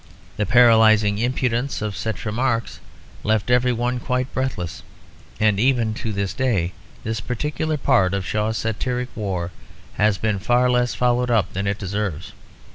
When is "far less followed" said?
10.39-11.29